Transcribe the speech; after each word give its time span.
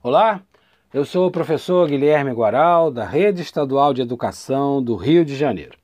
Olá, 0.00 0.40
eu 0.94 1.04
sou 1.04 1.26
o 1.26 1.30
professor 1.30 1.88
Guilherme 1.88 2.30
Guaral, 2.30 2.88
da 2.88 3.04
Rede 3.04 3.42
Estadual 3.42 3.92
de 3.92 4.00
Educação 4.00 4.80
do 4.80 4.94
Rio 4.94 5.24
de 5.24 5.34
Janeiro. 5.34 5.76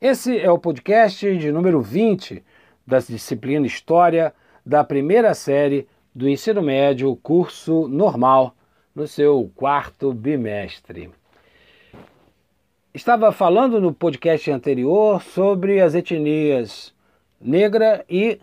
Esse 0.00 0.38
é 0.38 0.50
o 0.50 0.58
podcast 0.58 1.36
de 1.36 1.52
número 1.52 1.82
20 1.82 2.42
da 2.86 3.00
disciplina 3.00 3.66
História 3.66 4.32
da 4.64 4.82
primeira 4.82 5.34
série 5.34 5.86
do 6.14 6.26
ensino 6.26 6.62
médio, 6.62 7.14
curso 7.16 7.86
normal, 7.86 8.54
no 8.94 9.06
seu 9.06 9.52
quarto 9.54 10.10
bimestre. 10.14 11.10
Estava 12.94 13.30
falando 13.30 13.78
no 13.78 13.92
podcast 13.92 14.50
anterior 14.50 15.20
sobre 15.20 15.82
as 15.82 15.94
etnias 15.94 16.94
negra 17.38 18.06
e 18.08 18.40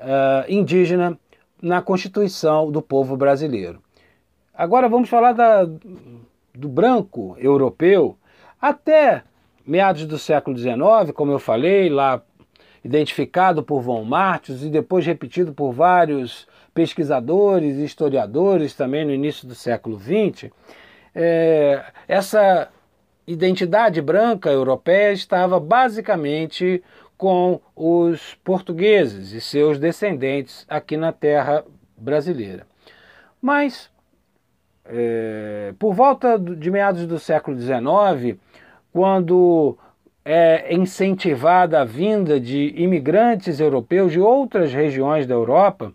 uh, 0.00 0.50
indígena 0.50 1.18
na 1.60 1.82
Constituição 1.82 2.72
do 2.72 2.80
povo 2.80 3.14
brasileiro. 3.14 3.82
Agora 4.58 4.88
vamos 4.88 5.08
falar 5.08 5.34
da, 5.34 5.64
do 6.52 6.68
branco 6.68 7.36
europeu. 7.38 8.18
Até 8.60 9.22
meados 9.64 10.04
do 10.04 10.18
século 10.18 10.58
XIX, 10.58 11.12
como 11.14 11.30
eu 11.30 11.38
falei, 11.38 11.88
lá 11.88 12.20
identificado 12.84 13.62
por 13.62 13.80
Von 13.80 14.02
Martius 14.02 14.64
e 14.64 14.68
depois 14.68 15.06
repetido 15.06 15.52
por 15.54 15.70
vários 15.70 16.48
pesquisadores 16.74 17.76
e 17.76 17.84
historiadores 17.84 18.74
também 18.74 19.04
no 19.04 19.12
início 19.12 19.46
do 19.46 19.54
século 19.54 19.96
XX, 19.96 20.50
é, 21.14 21.84
essa 22.08 22.68
identidade 23.28 24.02
branca 24.02 24.50
europeia 24.50 25.12
estava 25.12 25.60
basicamente 25.60 26.82
com 27.16 27.60
os 27.76 28.34
portugueses 28.42 29.30
e 29.30 29.40
seus 29.40 29.78
descendentes 29.78 30.66
aqui 30.68 30.96
na 30.96 31.12
terra 31.12 31.64
brasileira. 31.96 32.66
Mas 33.40 33.88
é, 34.88 35.74
por 35.78 35.94
volta 35.94 36.38
de 36.38 36.70
meados 36.70 37.06
do 37.06 37.18
século 37.18 37.58
XIX, 37.58 38.38
quando 38.92 39.76
é 40.24 40.74
incentivada 40.74 41.80
a 41.80 41.84
vinda 41.84 42.40
de 42.40 42.74
imigrantes 42.76 43.60
europeus 43.60 44.12
de 44.12 44.20
outras 44.20 44.72
regiões 44.72 45.26
da 45.26 45.34
Europa 45.34 45.92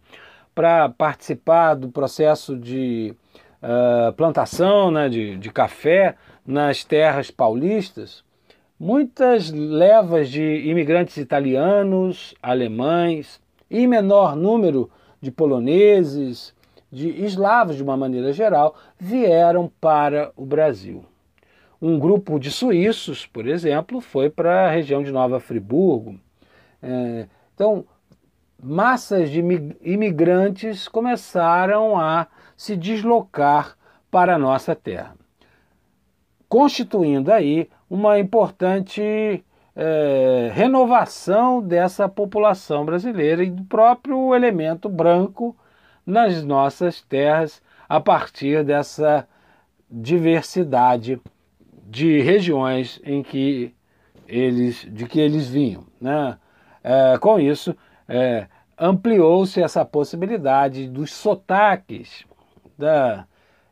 para 0.55 0.89
participar 0.89 1.75
do 1.75 1.89
processo 1.89 2.57
de 2.57 3.13
uh, 3.61 4.13
plantação 4.13 4.91
né, 4.91 5.09
de, 5.09 5.37
de 5.37 5.51
café 5.51 6.15
nas 6.45 6.83
terras 6.83 7.31
paulistas, 7.31 8.23
muitas 8.79 9.51
levas 9.51 10.29
de 10.29 10.67
imigrantes 10.67 11.17
italianos, 11.17 12.35
alemães 12.41 13.39
e 13.69 13.87
menor 13.87 14.35
número 14.35 14.89
de 15.21 15.31
poloneses, 15.31 16.53
de 16.93 17.09
eslavos 17.25 17.75
de 17.75 17.81
uma 17.81 17.97
maneira 17.97 18.31
geral, 18.31 18.75
vieram 18.99 19.71
para 19.81 20.31
o 20.35 20.45
Brasil. 20.45 21.03
Um 21.81 21.97
grupo 21.97 22.39
de 22.39 22.51
suíços, 22.51 23.25
por 23.25 23.47
exemplo, 23.47 23.99
foi 23.99 24.29
para 24.29 24.67
a 24.67 24.69
região 24.69 25.01
de 25.01 25.11
Nova 25.11 25.39
Friburgo. 25.39 26.19
É, 26.83 27.27
então, 27.55 27.83
massas 28.61 29.31
de 29.31 29.39
imigrantes 29.81 30.87
começaram 30.87 31.99
a 31.99 32.27
se 32.55 32.77
deslocar 32.77 33.75
para 34.11 34.35
a 34.35 34.39
nossa 34.39 34.75
terra, 34.75 35.15
constituindo 36.47 37.33
aí 37.33 37.67
uma 37.89 38.19
importante 38.19 39.43
é, 39.75 40.51
renovação 40.53 41.59
dessa 41.59 42.07
população 42.07 42.85
brasileira 42.85 43.43
e 43.43 43.49
do 43.49 43.63
próprio 43.63 44.35
elemento 44.35 44.87
branco 44.87 45.57
nas 46.05 46.43
nossas 46.43 47.01
terras 47.01 47.61
a 47.87 47.99
partir 47.99 48.63
dessa 48.63 49.27
diversidade 49.89 51.21
de 51.85 52.21
regiões 52.21 52.99
em 53.03 53.21
que 53.21 53.73
eles, 54.27 54.87
de 54.91 55.05
que 55.05 55.19
eles 55.19 55.47
vinham. 55.47 55.85
Né? 56.01 56.37
É, 56.83 57.17
com 57.19 57.39
isso, 57.39 57.75
é, 58.07 58.47
ampliou-se 58.77 59.61
essa 59.61 59.85
possibilidade 59.85 60.89
dos 60.89 61.13
sotaques, 61.13 62.25
da 62.77 63.25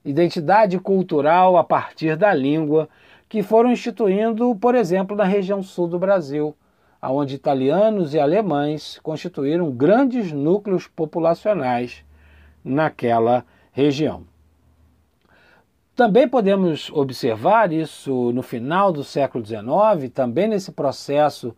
identidade 0.05 0.79
cultural 0.79 1.57
a 1.57 1.63
partir 1.63 2.15
da 2.15 2.33
língua, 2.33 2.87
que 3.27 3.41
foram 3.41 3.71
instituindo, 3.71 4.55
por 4.55 4.75
exemplo, 4.75 5.15
na 5.15 5.23
região 5.23 5.63
sul 5.63 5.87
do 5.87 5.97
Brasil, 5.97 6.55
onde 7.01 7.35
italianos 7.35 8.13
e 8.13 8.19
alemães 8.19 8.99
constituíram 9.01 9.71
grandes 9.71 10.31
núcleos 10.31 10.87
populacionais 10.87 12.03
naquela 12.63 13.45
região. 13.71 14.23
Também 15.95 16.27
podemos 16.27 16.89
observar 16.91 17.71
isso 17.71 18.31
no 18.31 18.41
final 18.41 18.91
do 18.91 19.03
século 19.03 19.45
XIX, 19.45 20.11
também 20.13 20.47
nesse 20.47 20.71
processo 20.71 21.55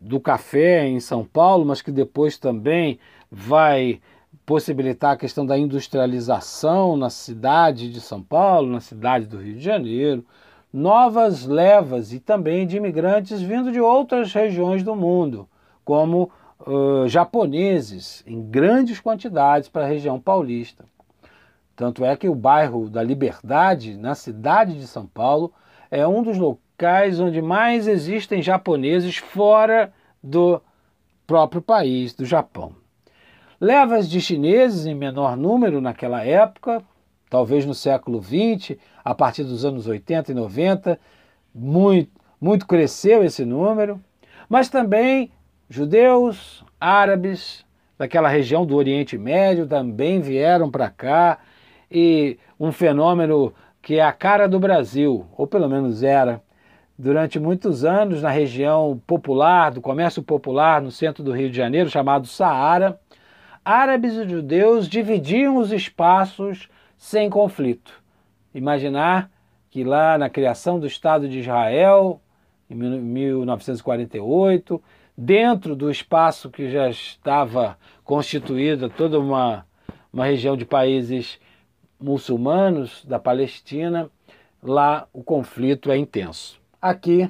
do 0.00 0.18
café 0.18 0.86
em 0.86 1.00
São 1.00 1.24
Paulo, 1.24 1.64
mas 1.64 1.82
que 1.82 1.90
depois 1.90 2.38
também 2.38 2.98
vai 3.30 4.00
possibilitar 4.46 5.12
a 5.12 5.16
questão 5.16 5.44
da 5.44 5.58
industrialização 5.58 6.96
na 6.96 7.10
cidade 7.10 7.92
de 7.92 8.00
São 8.00 8.22
Paulo, 8.22 8.70
na 8.70 8.80
cidade 8.80 9.26
do 9.26 9.38
Rio 9.38 9.54
de 9.54 9.60
Janeiro, 9.60 10.24
novas 10.72 11.44
levas 11.44 12.12
e 12.12 12.20
também 12.20 12.66
de 12.66 12.76
imigrantes 12.76 13.40
vindo 13.40 13.70
de 13.70 13.80
outras 13.80 14.32
regiões 14.32 14.82
do 14.82 14.96
mundo, 14.96 15.48
como 15.84 16.30
japoneses 17.06 18.22
em 18.26 18.42
grandes 18.42 19.00
quantidades 19.00 19.68
para 19.68 19.84
a 19.84 19.88
região 19.88 20.20
paulista. 20.20 20.84
Tanto 21.76 22.04
é 22.04 22.16
que 22.16 22.28
o 22.28 22.34
bairro 22.34 22.90
da 22.90 23.02
Liberdade, 23.02 23.96
na 23.96 24.14
cidade 24.14 24.78
de 24.78 24.86
São 24.86 25.06
Paulo, 25.06 25.52
é 25.90 26.06
um 26.06 26.22
dos 26.22 26.36
locais 26.36 27.20
onde 27.20 27.40
mais 27.40 27.86
existem 27.86 28.42
japoneses 28.42 29.16
fora 29.16 29.92
do 30.22 30.60
próprio 31.26 31.62
país, 31.62 32.12
do 32.14 32.24
Japão. 32.24 32.74
Levas 33.60 34.08
de 34.08 34.20
chineses 34.20 34.86
em 34.86 34.94
menor 34.94 35.36
número 35.36 35.80
naquela 35.80 36.24
época, 36.24 36.82
talvez 37.30 37.64
no 37.64 37.74
século 37.74 38.22
XX, 38.22 38.76
a 39.04 39.14
partir 39.14 39.44
dos 39.44 39.64
anos 39.64 39.86
80 39.86 40.32
e 40.32 40.34
90, 40.34 40.98
muito, 41.54 42.10
muito 42.40 42.66
cresceu 42.66 43.22
esse 43.22 43.44
número, 43.44 44.00
mas 44.48 44.68
também 44.68 45.30
Judeus, 45.70 46.64
árabes 46.80 47.62
daquela 47.98 48.28
região 48.28 48.64
do 48.64 48.74
Oriente 48.74 49.18
Médio 49.18 49.66
também 49.66 50.18
vieram 50.18 50.70
para 50.70 50.88
cá 50.88 51.40
e 51.90 52.38
um 52.58 52.72
fenômeno 52.72 53.52
que 53.82 53.96
é 53.96 54.02
a 54.02 54.12
cara 54.12 54.48
do 54.48 54.58
Brasil, 54.58 55.26
ou 55.36 55.46
pelo 55.46 55.68
menos 55.68 56.02
era, 56.02 56.40
durante 56.98 57.38
muitos 57.38 57.84
anos 57.84 58.22
na 58.22 58.30
região 58.30 58.98
popular, 59.06 59.70
do 59.70 59.82
comércio 59.82 60.22
popular 60.22 60.80
no 60.80 60.90
centro 60.90 61.22
do 61.22 61.32
Rio 61.32 61.50
de 61.50 61.56
Janeiro, 61.58 61.90
chamado 61.90 62.26
Saara, 62.26 62.98
árabes 63.62 64.14
e 64.14 64.26
judeus 64.26 64.88
dividiam 64.88 65.58
os 65.58 65.70
espaços 65.70 66.70
sem 66.96 67.28
conflito. 67.28 68.02
Imaginar 68.54 69.30
que 69.70 69.84
lá 69.84 70.16
na 70.16 70.30
criação 70.30 70.80
do 70.80 70.86
Estado 70.86 71.28
de 71.28 71.40
Israel, 71.40 72.22
em 72.70 72.74
1948, 72.74 74.82
dentro 75.20 75.74
do 75.74 75.90
espaço 75.90 76.48
que 76.48 76.70
já 76.70 76.88
estava 76.88 77.76
constituída 78.04 78.88
toda 78.88 79.18
uma, 79.18 79.66
uma 80.12 80.24
região 80.24 80.56
de 80.56 80.64
países 80.64 81.40
muçulmanos 81.98 83.04
da 83.04 83.18
Palestina, 83.18 84.08
lá 84.62 85.08
o 85.12 85.24
conflito 85.24 85.90
é 85.90 85.96
intenso. 85.98 86.60
Aqui, 86.80 87.28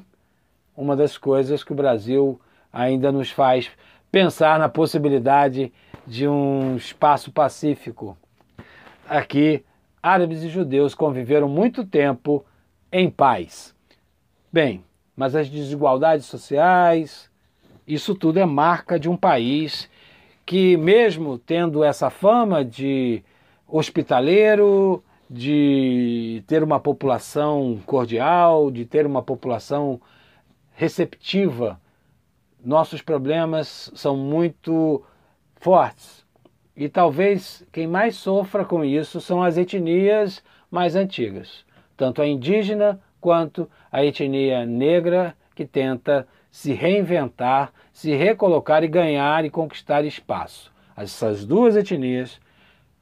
uma 0.77 0.94
das 0.94 1.16
coisas 1.16 1.65
que 1.65 1.72
o 1.72 1.75
Brasil 1.75 2.38
ainda 2.71 3.10
nos 3.10 3.31
faz 3.31 3.71
pensar 4.12 4.59
na 4.59 4.69
possibilidade 4.69 5.72
de 6.06 6.28
um 6.28 6.77
espaço 6.77 7.32
pacífico. 7.32 8.19
Aqui, 9.09 9.65
árabes 10.03 10.43
e 10.43 10.51
judeus 10.51 10.95
conviveram 10.95 11.48
muito 11.48 11.86
tempo 11.86 12.45
em 12.92 13.09
paz. 13.09 13.74
Bem, 14.53 14.84
mas 15.16 15.34
as 15.34 15.48
desigualdades 15.48 16.27
sociais, 16.27 17.28
isso 17.88 18.14
tudo 18.14 18.38
é 18.38 18.44
marca 18.44 19.00
de 19.00 19.08
um 19.08 19.16
país 19.16 19.90
que, 20.44 20.76
mesmo 20.76 21.38
tendo 21.38 21.82
essa 21.82 22.10
fama 22.10 22.62
de 22.62 23.24
hospitaleiro, 23.66 25.02
de 25.28 26.42
ter 26.46 26.62
uma 26.62 26.78
população 26.78 27.80
cordial, 27.86 28.70
de 28.70 28.84
ter 28.84 29.06
uma 29.06 29.22
população 29.22 30.00
receptiva, 30.74 31.80
nossos 32.62 33.00
problemas 33.00 33.90
são 33.94 34.16
muito 34.16 35.02
fortes. 35.56 36.24
E 36.76 36.88
talvez 36.88 37.66
quem 37.72 37.86
mais 37.86 38.16
sofra 38.16 38.64
com 38.64 38.84
isso 38.84 39.20
são 39.20 39.42
as 39.42 39.56
etnias 39.56 40.42
mais 40.70 40.94
antigas, 40.94 41.64
tanto 41.96 42.22
a 42.22 42.26
indígena 42.26 43.00
quanto 43.20 43.68
a 43.90 44.04
etnia 44.04 44.64
negra 44.64 45.34
que 45.54 45.66
tenta 45.66 46.26
se 46.50 46.72
reinventar, 46.72 47.72
se 47.92 48.15
recolocar 48.15 48.83
e 48.83 48.89
ganhar 48.89 49.45
e 49.45 49.50
conquistar 49.50 50.04
espaço. 50.04 50.72
Essas 50.97 51.45
duas 51.45 51.77
etnias 51.77 52.41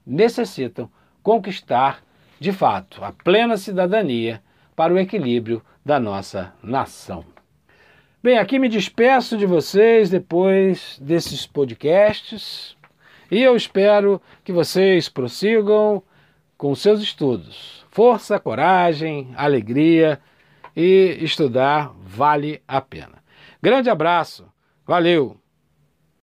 necessitam 0.07 0.91
conquistar 1.23 2.03
de 2.39 2.53
fato, 2.53 3.03
a 3.03 3.13
plena 3.13 3.57
cidadania 3.57 4.43
para 4.75 4.93
o 4.93 4.99
equilíbrio 4.99 5.63
da 5.85 5.99
nossa 5.99 6.53
nação. 6.63 7.25
Bem, 8.23 8.39
aqui 8.39 8.59
me 8.59 8.69
despeço 8.69 9.39
de 9.39 9.47
vocês 9.47 10.11
depois 10.11 10.99
desses 11.01 11.47
podcasts 11.47 12.77
e 13.31 13.43
eu 13.43 13.57
espero 13.57 14.21
que 14.45 14.53
vocês 14.53 15.09
prossigam 15.09 16.03
com 16.59 16.75
seus 16.75 17.01
estudos. 17.01 17.87
Força, 17.91 18.39
coragem, 18.39 19.33
alegria 19.37 20.21
e 20.77 21.17
estudar 21.21 21.93
vale 22.03 22.61
a 22.69 22.81
pena. 22.81 23.25
Grande 23.63 23.91
abraço, 23.91 24.47
valeu! 24.87 25.41